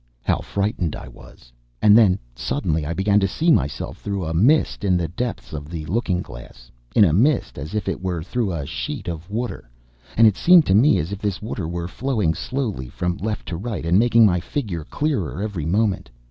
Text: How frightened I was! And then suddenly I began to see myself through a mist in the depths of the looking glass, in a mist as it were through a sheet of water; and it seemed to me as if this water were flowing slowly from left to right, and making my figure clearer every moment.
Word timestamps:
How 0.23 0.37
frightened 0.39 0.95
I 0.95 1.07
was! 1.07 1.53
And 1.79 1.95
then 1.95 2.17
suddenly 2.35 2.87
I 2.87 2.93
began 2.95 3.19
to 3.19 3.27
see 3.27 3.51
myself 3.51 3.99
through 3.99 4.25
a 4.25 4.33
mist 4.33 4.83
in 4.83 4.97
the 4.97 5.07
depths 5.09 5.53
of 5.53 5.69
the 5.69 5.85
looking 5.85 6.23
glass, 6.23 6.71
in 6.95 7.05
a 7.05 7.13
mist 7.13 7.59
as 7.59 7.75
it 7.75 8.01
were 8.01 8.23
through 8.23 8.51
a 8.51 8.65
sheet 8.65 9.07
of 9.07 9.29
water; 9.29 9.69
and 10.17 10.25
it 10.25 10.37
seemed 10.37 10.65
to 10.65 10.73
me 10.73 10.97
as 10.97 11.11
if 11.11 11.19
this 11.19 11.39
water 11.39 11.67
were 11.67 11.87
flowing 11.87 12.33
slowly 12.33 12.89
from 12.89 13.17
left 13.17 13.45
to 13.49 13.57
right, 13.57 13.85
and 13.85 13.99
making 13.99 14.25
my 14.25 14.39
figure 14.39 14.85
clearer 14.85 15.39
every 15.39 15.67
moment. 15.67 16.09